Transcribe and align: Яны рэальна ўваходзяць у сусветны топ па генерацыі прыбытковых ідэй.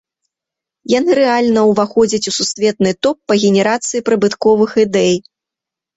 Яны 0.93 1.11
рэальна 1.19 1.65
ўваходзяць 1.73 2.29
у 2.33 2.35
сусветны 2.39 2.95
топ 3.09 3.17
па 3.33 3.41
генерацыі 3.47 4.05
прыбытковых 4.09 4.71
ідэй. 4.87 5.15